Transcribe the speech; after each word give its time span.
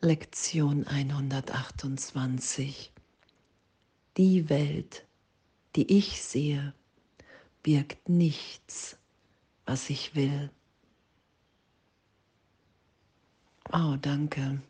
Lektion 0.00 0.86
128. 0.86 2.92
Die 4.16 4.48
Welt, 4.48 5.04
die 5.74 5.98
ich 5.98 6.22
sehe, 6.22 6.72
birgt 7.64 8.08
nichts, 8.08 8.96
was 9.66 9.90
ich 9.90 10.14
will. 10.14 10.52
Oh, 13.72 13.96
danke. 14.00 14.62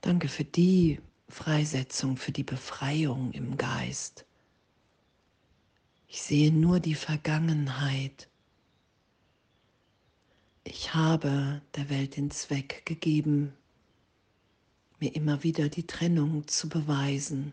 Danke 0.00 0.26
für 0.26 0.44
die 0.44 1.00
Freisetzung, 1.28 2.16
für 2.16 2.32
die 2.32 2.42
Befreiung 2.42 3.30
im 3.30 3.56
Geist. 3.56 4.26
Ich 6.08 6.20
sehe 6.20 6.50
nur 6.50 6.80
die 6.80 6.96
Vergangenheit 6.96 8.28
ich 10.64 10.94
habe 10.94 11.60
der 11.76 11.90
Welt 11.90 12.16
den 12.16 12.30
Zweck 12.30 12.86
gegeben, 12.86 13.52
mir 15.00 15.14
immer 15.14 15.42
wieder 15.42 15.68
die 15.68 15.86
Trennung 15.86 16.46
zu 16.46 16.68
beweisen, 16.68 17.52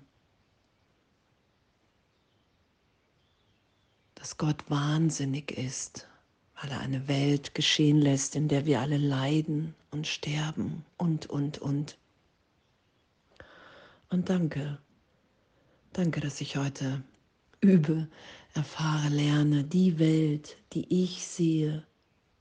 dass 4.16 4.38
Gott 4.38 4.70
wahnsinnig 4.70 5.52
ist, 5.52 6.08
weil 6.62 6.72
er 6.72 6.80
eine 6.80 7.08
Welt 7.08 7.56
geschehen 7.56 7.98
lässt, 7.98 8.36
in 8.36 8.48
der 8.48 8.66
wir 8.66 8.82
alle 8.82 8.98
leiden 8.98 9.74
und 9.92 10.06
sterben 10.06 10.86
und, 10.98 11.28
und, 11.28 11.58
und. 11.58 11.98
Und 14.10 14.30
danke, 14.30 14.78
danke, 15.94 16.20
dass 16.20 16.42
ich 16.42 16.58
heute 16.58 17.04
übe, 17.62 18.08
erfahre, 18.54 19.10
lerne, 19.10 19.64
die 19.64 19.98
Welt, 20.00 20.58
die 20.74 21.04
ich 21.04 21.26
sehe, 21.26 21.86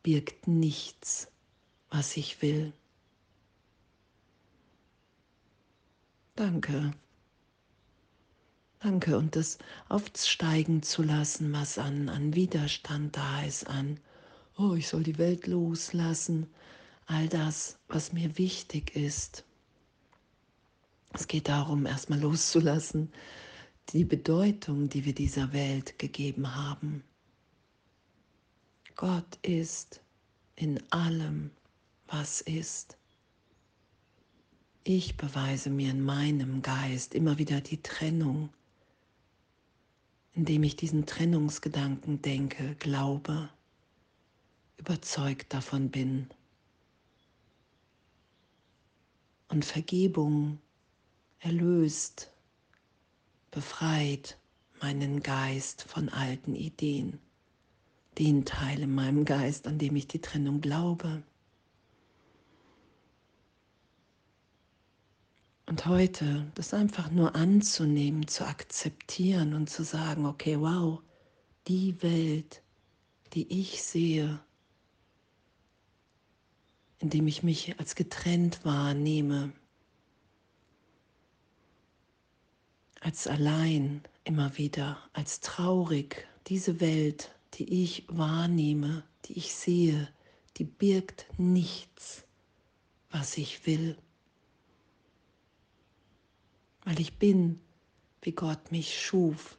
birgt 0.08 0.48
nichts, 0.48 1.28
was 1.90 2.16
ich 2.16 2.40
will. 2.40 2.72
Danke. 6.34 6.94
Danke 8.80 9.18
und 9.18 9.36
das 9.36 9.58
aufsteigen 9.90 10.82
zu 10.82 11.02
lassen, 11.02 11.52
was 11.52 11.76
an, 11.76 12.08
an 12.08 12.34
Widerstand 12.34 13.18
da 13.18 13.42
ist, 13.42 13.66
an, 13.66 14.00
oh, 14.56 14.72
ich 14.72 14.88
soll 14.88 15.02
die 15.02 15.18
Welt 15.18 15.46
loslassen, 15.46 16.46
all 17.04 17.28
das, 17.28 17.78
was 17.88 18.14
mir 18.14 18.38
wichtig 18.38 18.96
ist. 18.96 19.44
Es 21.12 21.26
geht 21.26 21.48
darum, 21.48 21.84
erstmal 21.84 22.20
loszulassen, 22.20 23.12
die 23.92 24.06
Bedeutung, 24.06 24.88
die 24.88 25.04
wir 25.04 25.14
dieser 25.14 25.52
Welt 25.52 25.98
gegeben 25.98 26.56
haben. 26.56 27.04
Gott 28.98 29.38
ist 29.42 30.00
in 30.56 30.82
allem, 30.90 31.52
was 32.08 32.40
ist. 32.40 32.98
Ich 34.82 35.16
beweise 35.16 35.70
mir 35.70 35.92
in 35.92 36.02
meinem 36.02 36.62
Geist 36.62 37.14
immer 37.14 37.38
wieder 37.38 37.60
die 37.60 37.80
Trennung, 37.80 38.52
indem 40.32 40.64
ich 40.64 40.74
diesen 40.74 41.06
Trennungsgedanken 41.06 42.22
denke, 42.22 42.74
glaube, 42.80 43.48
überzeugt 44.78 45.54
davon 45.54 45.90
bin. 45.90 46.28
Und 49.46 49.64
Vergebung 49.64 50.58
erlöst, 51.38 52.32
befreit 53.52 54.40
meinen 54.82 55.22
Geist 55.22 55.82
von 55.82 56.08
alten 56.08 56.56
Ideen 56.56 57.20
den 58.18 58.44
Teil 58.44 58.82
in 58.82 58.94
meinem 58.94 59.24
Geist, 59.24 59.66
an 59.66 59.78
dem 59.78 59.94
ich 59.96 60.08
die 60.08 60.20
Trennung 60.20 60.60
glaube. 60.60 61.22
Und 65.66 65.84
heute 65.86 66.50
das 66.54 66.72
einfach 66.72 67.10
nur 67.10 67.34
anzunehmen, 67.34 68.26
zu 68.26 68.46
akzeptieren 68.46 69.52
und 69.52 69.68
zu 69.68 69.84
sagen, 69.84 70.24
okay, 70.24 70.58
wow, 70.58 71.02
die 71.68 72.02
Welt, 72.02 72.62
die 73.34 73.46
ich 73.60 73.82
sehe, 73.82 74.40
indem 77.00 77.28
ich 77.28 77.42
mich 77.42 77.78
als 77.78 77.94
getrennt 77.94 78.64
wahrnehme, 78.64 79.52
als 83.00 83.26
allein 83.26 84.02
immer 84.24 84.56
wieder, 84.56 84.98
als 85.12 85.40
traurig, 85.40 86.26
diese 86.46 86.80
Welt 86.80 87.37
die 87.54 87.82
ich 87.82 88.04
wahrnehme, 88.08 89.04
die 89.24 89.34
ich 89.38 89.54
sehe, 89.54 90.08
die 90.56 90.64
birgt 90.64 91.26
nichts, 91.38 92.24
was 93.10 93.38
ich 93.38 93.66
will. 93.66 93.96
Weil 96.84 97.00
ich 97.00 97.18
bin, 97.18 97.60
wie 98.22 98.32
Gott 98.32 98.72
mich 98.72 99.00
schuf. 99.00 99.58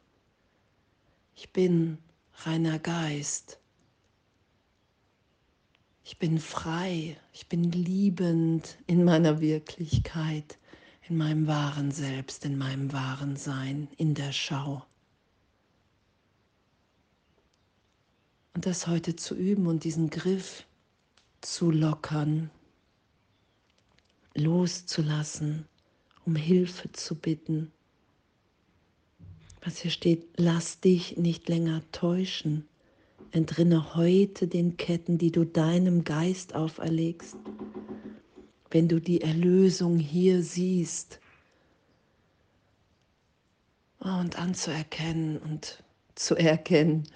Ich 1.34 1.52
bin 1.52 1.98
reiner 2.34 2.78
Geist. 2.78 3.58
Ich 6.04 6.18
bin 6.18 6.38
frei, 6.38 7.16
ich 7.32 7.46
bin 7.46 7.70
liebend 7.70 8.78
in 8.86 9.04
meiner 9.04 9.40
Wirklichkeit, 9.40 10.58
in 11.08 11.16
meinem 11.16 11.46
wahren 11.46 11.92
Selbst, 11.92 12.44
in 12.44 12.58
meinem 12.58 12.92
wahren 12.92 13.36
Sein, 13.36 13.88
in 13.96 14.14
der 14.14 14.32
Schau. 14.32 14.84
Und 18.54 18.66
das 18.66 18.86
heute 18.86 19.16
zu 19.16 19.34
üben 19.34 19.66
und 19.66 19.84
diesen 19.84 20.10
Griff 20.10 20.64
zu 21.40 21.70
lockern, 21.70 22.50
loszulassen, 24.34 25.66
um 26.26 26.36
Hilfe 26.36 26.90
zu 26.92 27.14
bitten. 27.14 27.72
Was 29.62 29.78
hier 29.78 29.90
steht, 29.90 30.26
lass 30.36 30.80
dich 30.80 31.16
nicht 31.16 31.48
länger 31.48 31.82
täuschen. 31.92 32.66
Entrinne 33.30 33.94
heute 33.94 34.48
den 34.48 34.76
Ketten, 34.76 35.18
die 35.18 35.30
du 35.30 35.44
deinem 35.44 36.04
Geist 36.04 36.54
auferlegst. 36.54 37.36
Wenn 38.70 38.88
du 38.88 39.00
die 39.00 39.20
Erlösung 39.20 39.98
hier 39.98 40.42
siehst, 40.42 41.20
und 44.00 44.38
anzuerkennen 44.38 45.38
und 45.38 45.82
zu 46.14 46.34
erkennen, 46.34 47.06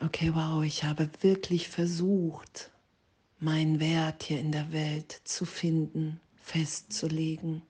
okay, 0.00 0.34
wow, 0.34 0.62
ich 0.62 0.84
habe 0.84 1.10
wirklich 1.20 1.68
versucht, 1.68 2.70
meinen 3.38 3.80
Wert 3.80 4.22
hier 4.24 4.40
in 4.40 4.52
der 4.52 4.72
Welt 4.72 5.20
zu 5.24 5.44
finden, 5.44 6.20
festzulegen. 6.36 7.62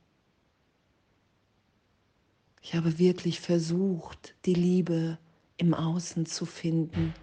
Ich 2.63 2.75
habe 2.75 2.99
wirklich 2.99 3.41
versucht, 3.41 4.35
die 4.45 4.55
Liebe 4.55 5.19
im 5.57 5.75
Außen 5.75 6.27
zu 6.27 6.45
finden 6.47 7.15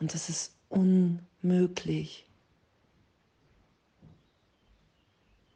und 0.00 0.14
das 0.14 0.28
ist 0.28 0.52
unmöglich, 0.68 2.26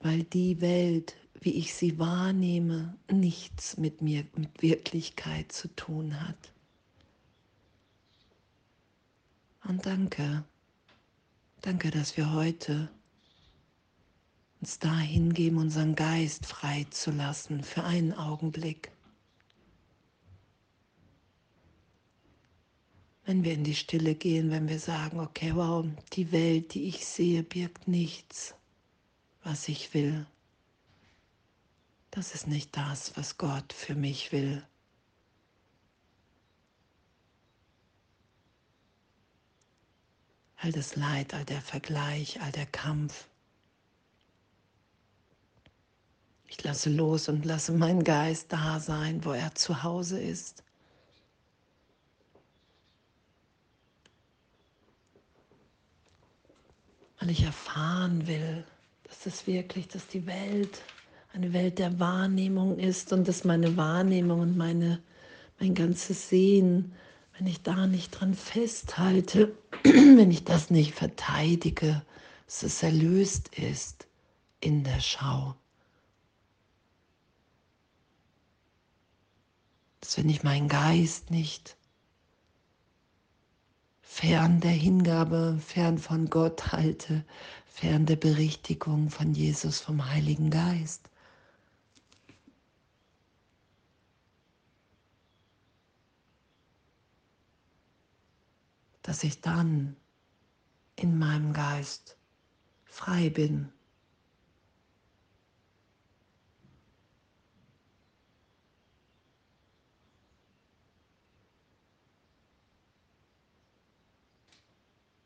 weil 0.00 0.24
die 0.24 0.60
Welt, 0.60 1.16
wie 1.40 1.54
ich 1.54 1.74
sie 1.74 1.98
wahrnehme, 1.98 2.96
nichts 3.10 3.76
mit 3.76 4.02
mir, 4.02 4.24
mit 4.36 4.62
Wirklichkeit 4.62 5.52
zu 5.52 5.68
tun 5.74 6.20
hat. 6.20 6.52
Und 9.64 9.86
danke, 9.86 10.44
danke, 11.60 11.90
dass 11.90 12.16
wir 12.16 12.32
heute 12.32 12.88
uns 14.60 14.78
dahin 14.78 15.32
geben, 15.34 15.58
unseren 15.58 15.94
Geist 15.94 16.46
frei 16.46 16.86
zu 16.90 17.10
lassen 17.10 17.62
für 17.62 17.84
einen 17.84 18.12
Augenblick. 18.12 18.92
Wenn 23.24 23.44
wir 23.44 23.54
in 23.54 23.64
die 23.64 23.76
Stille 23.76 24.16
gehen, 24.16 24.50
wenn 24.50 24.68
wir 24.68 24.80
sagen, 24.80 25.20
okay, 25.20 25.54
wow, 25.54 25.86
die 26.12 26.32
Welt, 26.32 26.74
die 26.74 26.88
ich 26.88 27.06
sehe, 27.06 27.44
birgt 27.44 27.86
nichts, 27.86 28.54
was 29.44 29.68
ich 29.68 29.94
will. 29.94 30.26
Das 32.10 32.34
ist 32.34 32.46
nicht 32.46 32.76
das, 32.76 33.16
was 33.16 33.38
Gott 33.38 33.72
für 33.72 33.94
mich 33.94 34.32
will. 34.32 34.64
All 40.62 40.72
das 40.72 40.96
Leid, 40.96 41.34
all 41.34 41.44
der 41.44 41.60
Vergleich, 41.60 42.40
all 42.40 42.52
der 42.52 42.66
Kampf. 42.66 43.26
Ich 46.46 46.62
lasse 46.62 46.90
los 46.90 47.28
und 47.28 47.44
lasse 47.44 47.72
meinen 47.72 48.04
Geist 48.04 48.52
da 48.52 48.78
sein, 48.78 49.24
wo 49.24 49.32
er 49.32 49.54
zu 49.54 49.82
Hause 49.82 50.20
ist. 50.20 50.62
Weil 57.18 57.30
ich 57.30 57.42
erfahren 57.42 58.26
will, 58.26 58.64
dass 59.04 59.26
es 59.26 59.46
wirklich, 59.46 59.88
dass 59.88 60.06
die 60.06 60.26
Welt 60.26 60.82
eine 61.32 61.52
Welt 61.52 61.78
der 61.78 61.98
Wahrnehmung 61.98 62.78
ist 62.78 63.12
und 63.12 63.26
dass 63.26 63.44
meine 63.44 63.76
Wahrnehmung 63.76 64.40
und 64.40 64.56
meine, 64.56 65.02
mein 65.58 65.74
ganzes 65.74 66.28
Sehen 66.28 66.94
wenn 67.38 67.46
ich 67.46 67.62
da 67.62 67.86
nicht 67.86 68.12
dran 68.12 68.34
festhalte, 68.34 69.56
wenn 69.84 70.30
ich 70.30 70.44
das 70.44 70.70
nicht 70.70 70.94
verteidige, 70.94 72.04
dass 72.46 72.62
es 72.62 72.82
erlöst 72.82 73.48
ist 73.56 74.06
in 74.60 74.84
der 74.84 75.00
Schau. 75.00 75.56
Dass 80.00 80.16
wenn 80.18 80.28
ich 80.28 80.42
meinen 80.42 80.68
Geist 80.68 81.30
nicht 81.30 81.76
fern 84.02 84.60
der 84.60 84.70
Hingabe, 84.70 85.58
fern 85.64 85.98
von 85.98 86.28
Gott 86.28 86.72
halte, 86.72 87.24
fern 87.66 88.06
der 88.06 88.16
Berichtigung 88.16 89.10
von 89.10 89.32
Jesus 89.32 89.80
vom 89.80 90.08
Heiligen 90.10 90.50
Geist, 90.50 91.08
dass 99.12 99.24
ich 99.24 99.42
dann 99.42 99.94
in 100.96 101.18
meinem 101.18 101.52
Geist 101.52 102.16
frei 102.86 103.28
bin. 103.28 103.70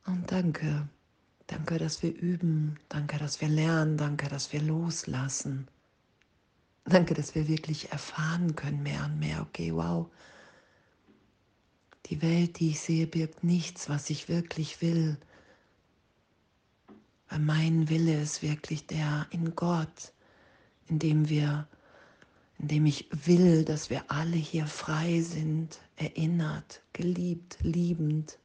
Und 0.05 0.33
danke, 0.33 0.88
danke, 1.47 1.79
dass 1.79 2.03
wir 2.03 2.12
üben, 2.12 2.81
danke, 2.88 3.19
dass 3.19 3.41
wir 3.41 3.49
lernen, 3.49 3.97
danke, 3.97 4.29
dass 4.29 4.53
wir 4.53 4.62
loslassen. 4.62 5.69
Danke, 6.87 7.15
dass 7.15 7.37
wir 7.37 7.47
wirklich 7.47 7.93
erfahren 7.93 8.56
können 8.56 8.83
mehr 8.83 9.05
und 9.05 9.21
mehr, 9.21 9.43
okay, 9.43 9.73
wow, 9.73 10.11
die 12.06 12.23
Welt, 12.23 12.58
die 12.58 12.70
ich 12.70 12.81
sehe, 12.81 13.06
birgt 13.06 13.44
nichts, 13.44 13.88
was 13.88 14.11
ich 14.11 14.29
wirklich 14.29 14.81
will. 14.81 15.19
Weil 17.29 17.41
mein 17.41 17.88
Wille 17.88 18.20
ist 18.20 18.43
wirklich 18.43 18.87
der 18.87 19.26
in 19.31 19.55
Gott, 19.56 20.12
in 20.87 20.99
dem 20.99 21.29
wir, 21.29 21.67
in 22.58 22.69
dem 22.69 22.87
ich 22.87 23.08
will, 23.11 23.64
dass 23.64 23.91
wir 23.91 24.11
alle 24.11 24.37
hier 24.37 24.67
frei 24.67 25.20
sind, 25.20 25.81
erinnert, 25.97 26.82
geliebt, 26.93 27.58
liebend. 27.61 28.38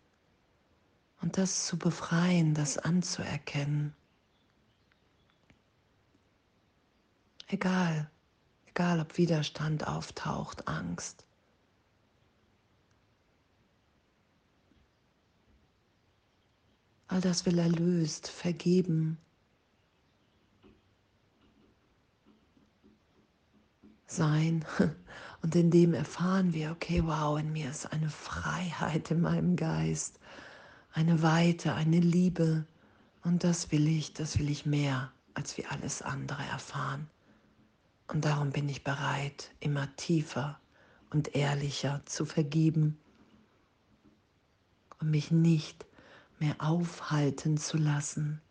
Und 1.22 1.38
das 1.38 1.68
zu 1.68 1.78
befreien, 1.78 2.56
das 2.56 2.80
anzuerkennen. 2.80 3.94
Egal, 7.48 8.10
egal 8.66 9.00
ob 9.02 9.18
Widerstand 9.18 9.86
auftaucht, 9.86 10.68
Angst. 10.68 11.26
All 17.12 17.20
das 17.20 17.46
will 17.46 17.60
erlöst, 17.60 18.30
vergeben. 18.30 19.18
Sein. 24.08 24.64
Und 25.42 25.54
in 25.54 25.72
dem 25.72 25.94
erfahren 25.94 26.54
wir, 26.54 26.72
okay, 26.72 27.04
wow, 27.04 27.38
in 27.38 27.52
mir 27.52 27.70
ist 27.70 27.92
eine 27.92 28.10
Freiheit 28.10 29.12
in 29.12 29.20
meinem 29.20 29.58
Geist, 29.58 30.20
eine 30.94 31.22
Weite, 31.22 31.74
eine 31.74 32.00
Liebe. 32.00 32.66
Und 33.24 33.44
das 33.44 33.74
will 33.74 33.90
ich, 33.90 34.14
das 34.14 34.40
will 34.40 34.50
ich 34.50 34.66
mehr, 34.66 35.12
als 35.34 35.58
wir 35.58 35.70
alles 35.70 36.02
andere 36.02 36.44
erfahren. 36.44 37.10
Und 38.08 38.24
darum 38.24 38.52
bin 38.52 38.70
ich 38.70 38.86
bereit, 38.86 39.52
immer 39.60 39.94
tiefer 39.98 40.62
und 41.10 41.36
ehrlicher 41.36 42.02
zu 42.06 42.24
vergeben 42.24 42.98
und 45.00 45.12
mich 45.12 45.30
nicht 45.30 45.86
mehr 46.42 46.56
aufhalten 46.60 47.58
zu 47.58 47.78
lassen. 47.78 48.42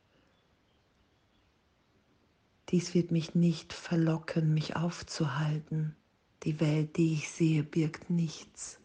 Dies 2.71 2.95
wird 2.95 3.11
mich 3.11 3.35
nicht 3.35 3.73
verlocken, 3.73 4.55
mich 4.55 4.77
aufzuhalten. 4.77 5.97
Die 6.45 6.61
Welt, 6.61 6.97
die 6.97 7.15
ich 7.15 7.29
sehe, 7.29 7.65
birgt 7.65 8.09
nichts, 8.09 8.79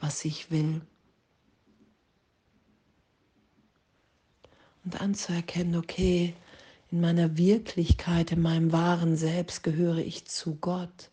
was 0.00 0.24
ich 0.24 0.50
will. 0.50 0.80
Und 4.84 5.00
anzuerkennen, 5.00 5.76
okay, 5.76 6.34
in 6.90 7.00
meiner 7.00 7.36
Wirklichkeit, 7.36 8.32
in 8.32 8.40
meinem 8.40 8.72
wahren 8.72 9.16
Selbst 9.16 9.62
gehöre 9.62 9.98
ich 9.98 10.24
zu 10.24 10.56
Gott. 10.56 11.10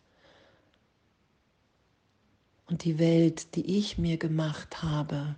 Und 2.66 2.84
die 2.84 2.98
Welt, 2.98 3.54
die 3.54 3.78
ich 3.78 3.98
mir 3.98 4.16
gemacht 4.16 4.82
habe, 4.82 5.36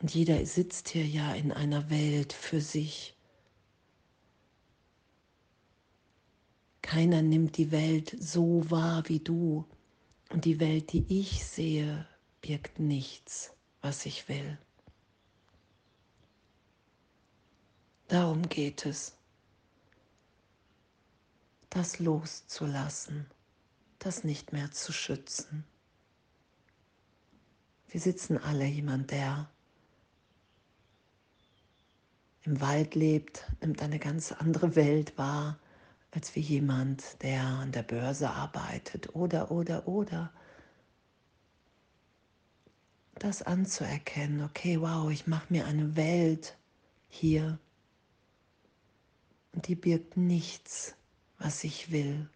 und 0.00 0.14
jeder 0.14 0.44
sitzt 0.46 0.88
hier 0.88 1.06
ja 1.06 1.34
in 1.34 1.52
einer 1.52 1.90
Welt 1.90 2.32
für 2.32 2.60
sich. 2.60 3.14
Keiner 6.80 7.20
nimmt 7.22 7.58
die 7.58 7.70
Welt 7.70 8.16
so 8.18 8.68
wahr 8.70 9.08
wie 9.08 9.20
du. 9.20 9.66
Und 10.30 10.44
die 10.44 10.58
Welt, 10.58 10.92
die 10.92 11.04
ich 11.08 11.44
sehe, 11.44 12.06
birgt 12.40 12.78
nichts, 12.78 13.52
was 13.82 14.06
ich 14.06 14.28
will. 14.28 14.58
Darum 18.08 18.48
geht 18.48 18.86
es, 18.86 19.14
das 21.68 21.98
loszulassen, 21.98 23.26
das 23.98 24.24
nicht 24.24 24.52
mehr 24.52 24.72
zu 24.72 24.92
schützen. 24.92 25.64
Wir 27.88 28.00
sitzen 28.00 28.38
alle 28.38 28.64
jemand, 28.64 29.10
der 29.10 29.50
im 32.44 32.60
Wald 32.60 32.94
lebt, 32.94 33.44
nimmt 33.60 33.82
eine 33.82 33.98
ganz 33.98 34.32
andere 34.32 34.74
Welt 34.76 35.16
wahr, 35.18 35.58
als 36.10 36.34
wie 36.34 36.40
jemand, 36.40 37.22
der 37.22 37.42
an 37.42 37.72
der 37.72 37.82
Börse 37.82 38.30
arbeitet 38.30 39.14
oder, 39.14 39.50
oder, 39.50 39.86
oder. 39.86 40.32
Das 43.14 43.42
anzuerkennen, 43.42 44.42
okay, 44.42 44.80
wow, 44.80 45.10
ich 45.10 45.26
mache 45.26 45.52
mir 45.52 45.66
eine 45.66 45.94
Welt 45.94 46.56
hier 47.08 47.58
und 49.52 49.68
die 49.68 49.74
birgt 49.74 50.16
nichts, 50.16 50.94
was 51.38 51.64
ich 51.64 51.90
will, 51.90 52.28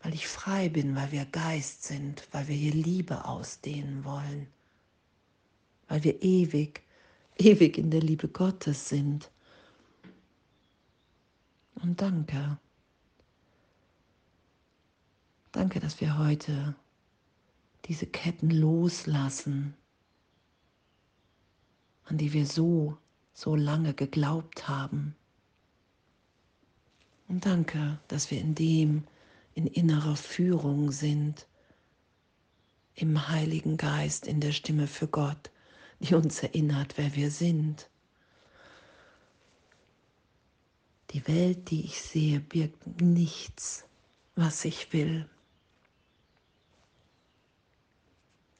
weil 0.00 0.14
ich 0.14 0.26
frei 0.26 0.68
bin, 0.68 0.96
weil 0.96 1.12
wir 1.12 1.26
Geist 1.26 1.84
sind, 1.84 2.26
weil 2.32 2.48
wir 2.48 2.56
hier 2.56 2.74
Liebe 2.74 3.26
ausdehnen 3.26 4.04
wollen, 4.04 4.46
weil 5.88 6.02
wir 6.04 6.22
ewig 6.22 6.85
ewig 7.38 7.78
in 7.78 7.90
der 7.90 8.00
Liebe 8.00 8.28
Gottes 8.28 8.88
sind. 8.88 9.30
Und 11.76 12.00
danke. 12.00 12.58
Danke, 15.52 15.80
dass 15.80 16.00
wir 16.00 16.18
heute 16.18 16.74
diese 17.86 18.06
Ketten 18.06 18.50
loslassen, 18.50 19.74
an 22.04 22.18
die 22.18 22.32
wir 22.32 22.46
so, 22.46 22.96
so 23.32 23.54
lange 23.54 23.94
geglaubt 23.94 24.68
haben. 24.68 25.14
Und 27.28 27.46
danke, 27.46 27.98
dass 28.08 28.30
wir 28.30 28.40
in 28.40 28.54
dem 28.54 29.04
in 29.54 29.66
innerer 29.66 30.16
Führung 30.16 30.92
sind, 30.92 31.46
im 32.94 33.28
Heiligen 33.28 33.78
Geist, 33.78 34.26
in 34.26 34.40
der 34.40 34.52
Stimme 34.52 34.86
für 34.86 35.08
Gott 35.08 35.50
die 36.00 36.14
uns 36.14 36.42
erinnert, 36.42 36.96
wer 36.96 37.14
wir 37.14 37.30
sind. 37.30 37.88
Die 41.10 41.26
Welt, 41.28 41.70
die 41.70 41.84
ich 41.84 42.00
sehe, 42.00 42.40
birgt 42.40 43.00
nichts, 43.00 43.84
was 44.34 44.64
ich 44.64 44.92
will. 44.92 45.28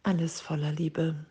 Alles 0.02 0.40
voller 0.40 0.72
Liebe. 0.72 1.26